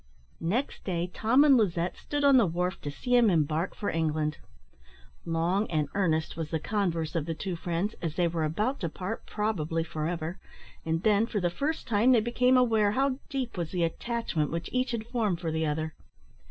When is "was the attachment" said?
13.59-14.49